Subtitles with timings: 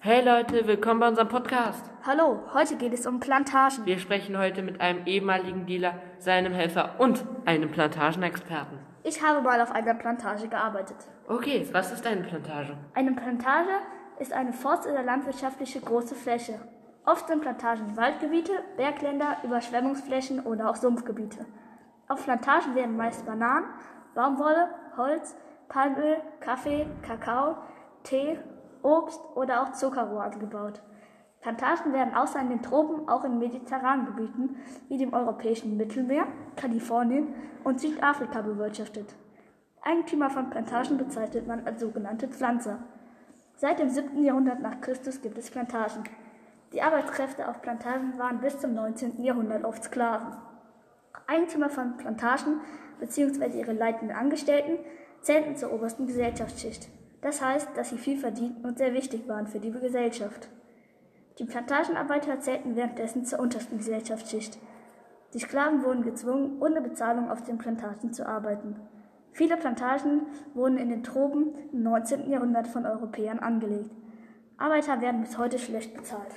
[0.00, 1.84] Hey Leute, willkommen bei unserem Podcast.
[2.06, 3.84] Hallo, heute geht es um Plantagen.
[3.84, 8.78] Wir sprechen heute mit einem ehemaligen Dealer, seinem Helfer und einem Plantagenexperten.
[9.02, 10.98] Ich habe mal auf einer Plantage gearbeitet.
[11.26, 12.76] Okay, was ist eine Plantage?
[12.94, 13.70] Eine Plantage
[14.20, 16.60] ist eine forst- oder landwirtschaftliche große Fläche.
[17.04, 21.44] Oft sind Plantagen Waldgebiete, Bergländer, Überschwemmungsflächen oder auch Sumpfgebiete.
[22.06, 23.66] Auf Plantagen werden meist Bananen,
[24.14, 25.34] Baumwolle, Holz,
[25.68, 27.56] Palmöl, Kaffee, Kakao,
[28.04, 28.38] Tee,
[28.82, 30.82] Obst oder auch Zuckerrohr angebaut.
[31.40, 34.56] Plantagen werden außer in den Tropen auch in mediterranen Gebieten
[34.88, 36.26] wie dem europäischen Mittelmeer,
[36.56, 37.32] Kalifornien
[37.64, 39.14] und Südafrika bewirtschaftet.
[39.82, 42.80] Eigentümer von Plantagen bezeichnet man als sogenannte Pflanzer.
[43.54, 44.22] Seit dem 7.
[44.22, 46.04] Jahrhundert nach Christus gibt es Plantagen.
[46.72, 49.22] Die Arbeitskräfte auf Plantagen waren bis zum 19.
[49.22, 50.36] Jahrhundert oft Sklaven.
[51.26, 52.60] Eigentümer von Plantagen
[53.00, 53.58] bzw.
[53.58, 54.78] ihre leitenden Angestellten
[55.22, 56.88] zählten zur obersten Gesellschaftsschicht.
[57.20, 60.48] Das heißt, dass sie viel verdienten und sehr wichtig waren für die Gesellschaft.
[61.38, 64.58] Die Plantagenarbeiter zählten währenddessen zur untersten Gesellschaftsschicht.
[65.34, 68.76] Die Sklaven wurden gezwungen, ohne Bezahlung auf den Plantagen zu arbeiten.
[69.32, 70.22] Viele Plantagen
[70.54, 72.30] wurden in den Tropen im 19.
[72.30, 73.90] Jahrhundert von Europäern angelegt.
[74.56, 76.34] Arbeiter werden bis heute schlecht bezahlt.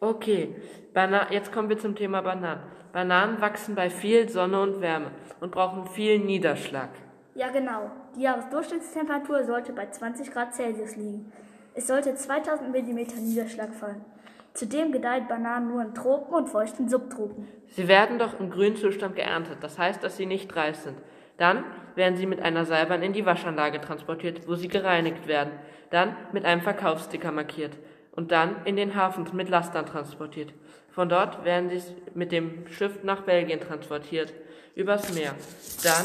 [0.00, 0.56] Okay,
[0.94, 2.62] Bana jetzt kommen wir zum Thema Bananen.
[2.92, 5.10] Bananen wachsen bei viel Sonne und Wärme
[5.40, 6.90] und brauchen viel Niederschlag.
[7.34, 7.90] Ja, genau.
[8.16, 11.32] Die Jahresdurchschnittstemperatur sollte bei 20 Grad Celsius liegen.
[11.74, 14.04] Es sollte 2000 mm Niederschlag fallen.
[14.52, 17.48] Zudem gedeihen Bananen nur in Tropen und feuchten Subtropen.
[17.68, 20.98] Sie werden doch im grünen Zustand geerntet, das heißt, dass sie nicht reif sind.
[21.38, 25.52] Dann werden sie mit einer Seilbahn in die Waschanlage transportiert, wo sie gereinigt werden,
[25.88, 27.78] dann mit einem Verkaufssticker markiert
[28.14, 30.52] und dann in den Hafen mit Lastern transportiert.
[30.90, 34.34] Von dort werden sie mit dem Schiff nach Belgien transportiert,
[34.74, 35.34] übers Meer.
[35.82, 36.04] Dann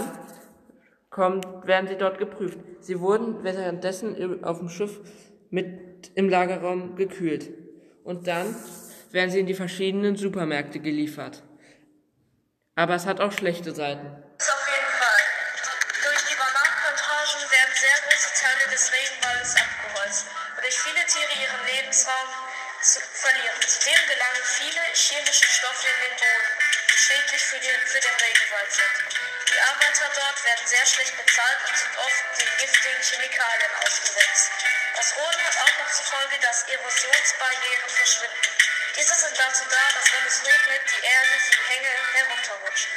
[1.18, 2.60] kommen, werden sie dort geprüft.
[2.80, 5.02] Sie wurden währenddessen auf dem Schiff
[5.50, 7.50] mit im Lagerraum gekühlt.
[8.04, 8.56] Und dann
[9.10, 11.42] werden sie in die verschiedenen Supermärkte geliefert.
[12.76, 14.06] Aber es hat auch schlechte Seiten.
[14.06, 15.22] Auf jeden Fall.
[16.06, 22.30] Durch die Bananenplantagen werden sehr große Teile des Regenwaldes abgeholzt, wodurch viele Tiere ihren Lebensraum
[22.86, 23.58] zu verlieren.
[23.66, 28.70] Zudem gelangen viele chemische Stoffe in den Boden, die schädlich für den, für den Regenwald
[28.70, 29.37] sind.
[29.58, 34.52] Die Arbeiter dort werden sehr schlecht bezahlt und sind oft den giftigen Chemikalien ausgesetzt.
[34.96, 38.54] Das Roden hat auch noch zur Folge, dass Erosionsbarrieren verschwinden.
[38.96, 42.88] Diese sind dazu da, dass wenn es regnet, die Erde die Hänge herunterrutscht.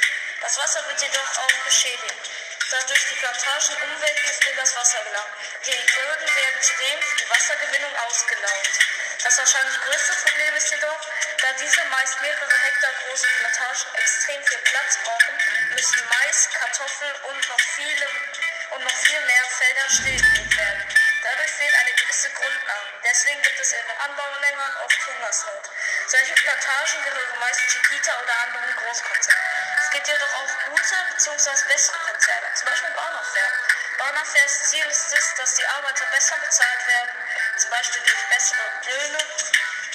[0.41, 2.29] Das Wasser wird jedoch auch beschädigt,
[2.71, 5.33] da durch die Plantagen Umweltgifte in das Wasser gelangen.
[5.65, 8.79] Die Böden werden zudem für die Wassergewinnung ausgelaugt.
[9.23, 11.01] Das wahrscheinlich größte Problem ist jedoch,
[11.41, 15.35] da diese meist mehrere Hektar großen Plantagen extrem viel Platz brauchen,
[15.75, 18.07] müssen Mais, Kartoffeln und noch viele
[18.71, 20.85] und noch viel mehr Felder stillgelegt werden.
[21.23, 22.87] Dadurch fehlt eine gewisse Grundlage.
[23.03, 25.70] Deswegen gibt es in den Anbauländern oft Hungersnot.
[26.11, 29.43] Solche Plantagen gehören meist Chiquita oder anderen Großkonzernen.
[29.81, 31.51] Es gibt jedoch auch gute bzw.
[31.69, 33.51] bessere Konzerne, zum Beispiel Bauernfair.
[33.97, 37.15] Bauernfairs Ziel ist es, dass die Arbeiter besser bezahlt werden,
[37.55, 39.23] zum Beispiel durch bessere Löhne.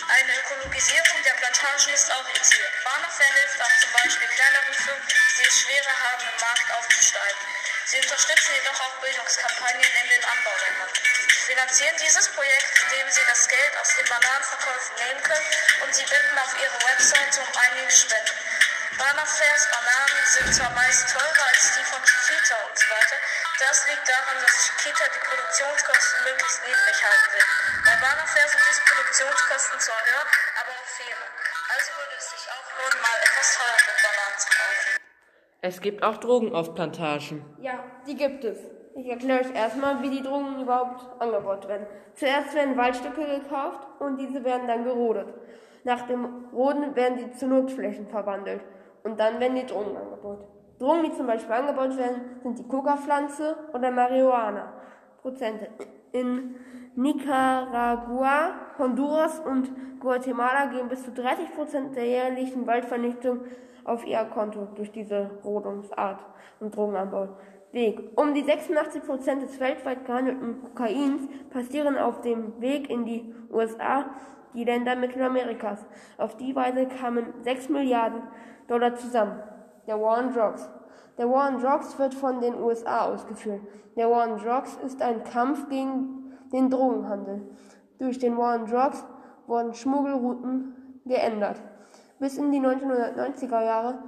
[0.08, 2.64] Eine Ökologisierung der Plantagen ist auch ihr Ziel.
[2.84, 7.46] Bauernfair hilft auch zum Beispiel kleineren Firmen, die es schwerer haben, im Markt aufzusteigen.
[7.86, 10.90] Sie unterstützen jedoch auch Bildungskampagnen in den Anbauländern.
[11.46, 15.46] Finanzieren dieses Projekt, indem sie das Geld aus den Bananenverkäufen nehmen können
[15.82, 18.45] und sie bitten auf ihre Webseite um einige Spenden.
[18.96, 23.20] Banafairs Bananen sind zwar meist teurer als die von Chiquita und so weiter,
[23.60, 27.46] das liegt daran, dass Chiquita die Produktionskosten möglichst niedrig halten will.
[27.84, 31.28] Bei Banafair sind diese Produktionskosten zwar höher, aber auch fairer.
[31.76, 34.90] Also würde es sich auch lohnen, mal etwas teurere Bananen zu kaufen.
[35.60, 37.44] Es gibt auch Drogen auf Plantagen.
[37.60, 37.76] Ja,
[38.08, 38.56] die gibt es.
[38.96, 41.84] Ich erkläre euch erstmal, wie die Drogen überhaupt angebaut werden.
[42.16, 45.28] Zuerst werden Waldstücke gekauft und diese werden dann gerodet.
[45.84, 48.64] Nach dem Roden werden sie zu Nutzflächen verwandelt
[49.06, 50.48] und dann werden die Drogen angebaut.
[50.80, 54.72] Drogen, die zum Beispiel angebaut werden, sind die Coca-Pflanze oder Marihuana.
[55.22, 55.68] Prozente.
[56.10, 56.56] In
[56.96, 59.70] Nicaragua, Honduras und
[60.00, 63.40] Guatemala gehen bis zu 30 Prozent der jährlichen Waldvernichtung
[63.84, 66.20] auf ihr Konto durch diese Rodungsart
[66.58, 67.28] und Drogenanbau.
[67.72, 68.00] Weg.
[68.16, 74.06] Um die 86 Prozent des weltweit gehandelten Kokains passieren auf dem Weg in die USA,
[74.56, 75.86] die Länder Mittelamerikas.
[76.18, 78.22] Auf die Weise kamen 6 Milliarden
[78.66, 79.38] Dollar zusammen.
[79.86, 80.68] Der War on Drugs.
[81.18, 83.60] Der War on Drugs wird von den USA ausgeführt.
[83.96, 87.42] Der War on Drugs ist ein Kampf gegen den Drogenhandel.
[87.98, 89.04] Durch den War on Drugs
[89.46, 91.60] wurden Schmuggelrouten geändert.
[92.18, 93.98] Bis in die 1990er Jahre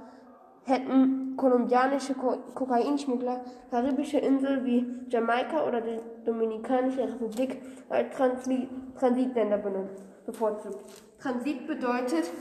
[0.65, 3.41] hätten kolumbianische Ko Kokainschmuggler
[3.71, 8.67] karibische Inseln wie Jamaika oder die Dominikanische Republik als Transli
[8.99, 10.83] Transitländer benutzt, bevorzugt.
[11.19, 12.31] Transit bedeutet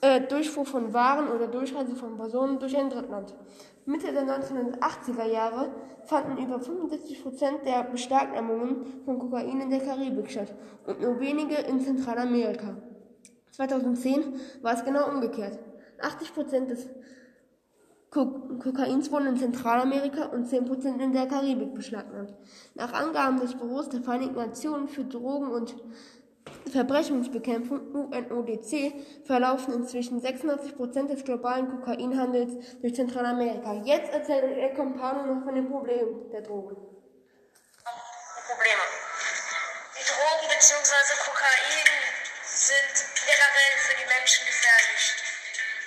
[0.00, 3.34] äh, Durchfuhr von Waren oder Durchreise von Personen durch ein Drittland.
[3.84, 5.70] Mitte der 1980er Jahre
[6.04, 10.54] fanden über 75 Prozent der Beschlagnahmungen von Kokain in der Karibik statt
[10.86, 12.76] und nur wenige in Zentralamerika.
[13.52, 15.58] 2010 war es genau umgekehrt.
[16.00, 16.88] 80 Prozent des
[18.10, 22.34] Kokains wurden in Zentralamerika und 10% in der Karibik beschlagnahmt.
[22.74, 25.76] Nach Angaben des Büros der Vereinten Nationen für Drogen- und
[26.72, 28.92] Verbrechensbekämpfung UNODC
[29.24, 33.80] verlaufen inzwischen 86% des globalen Kokainhandels durch Zentralamerika.
[33.84, 36.76] Jetzt erzählt El Compano noch von den Problemen der Drogen.
[38.46, 38.84] Probleme.
[39.96, 41.10] Die Drogen bzw.
[41.24, 41.88] Kokain
[42.44, 42.94] sind
[43.26, 45.04] generell für die Menschen gefährlich.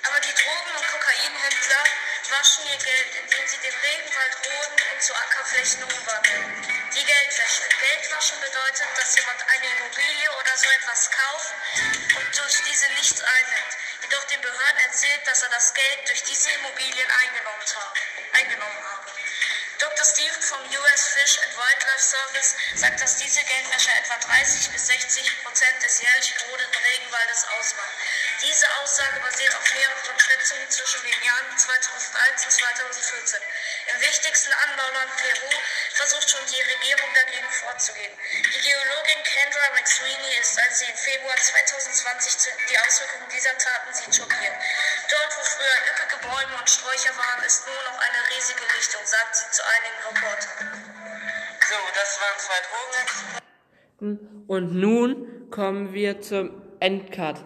[0.08, 1.84] Aber die Drogen- und Kokainhändler
[2.34, 6.79] waschen ihr Geld, indem sie den Regenwald roden und zu Ackerflächen umwandeln.
[6.92, 7.62] Die Geldwäsche.
[7.78, 11.54] Geldwaschen bedeutet, dass jemand eine Immobilie oder so etwas kauft
[12.18, 13.72] und durch diese nichts einnimmt.
[14.02, 18.00] Jedoch den Behörden erzählt, dass er das Geld durch diese Immobilien eingenommen, habe.
[18.32, 18.79] eingenommen
[20.00, 20.16] Dr.
[20.16, 25.44] Stephen vom US Fish and Wildlife Service sagt, dass diese Geldwäsche etwa 30 bis 60
[25.44, 27.92] Prozent des jährlich gerodeten Regenwaldes ausmacht.
[28.40, 33.40] Diese Aussage basiert auf mehreren Schätzungen zwischen den Jahren 2001 und 2014.
[33.92, 35.50] Im wichtigsten Anbauland Peru
[35.92, 38.16] versucht schon die Regierung dagegen vorzugehen.
[38.32, 44.16] Die Geologin Kendra McSweeney ist, als sie im Februar 2020 die Auswirkungen dieser Taten sieht,
[44.16, 44.56] schockiert.
[45.10, 49.34] Dort, wo früher üppige Bäume und Sträucher waren, ist nur noch eine riesige Lichtung, sagt
[49.34, 50.58] sie zu einigen Reportern.
[51.68, 54.44] So, das waren zwei Drogen.
[54.46, 57.36] Und nun kommen wir zum Endcut.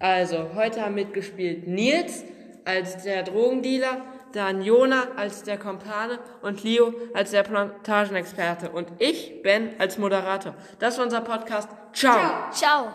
[0.00, 2.24] Also, heute haben mitgespielt Nils
[2.64, 9.42] als der Drogendealer, dann Jona als der Kompane und Leo als der Plantagenexperte und ich,
[9.42, 10.54] Ben, als Moderator.
[10.78, 11.68] Das war unser Podcast.
[11.92, 12.50] Ciao.
[12.52, 12.92] Ciao.